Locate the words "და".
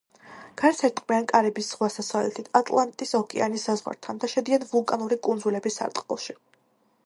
4.25-4.33